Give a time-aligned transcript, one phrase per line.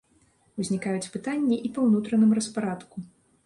[0.63, 3.09] Узнікаюць пытанні і па ўнутраным распарадку.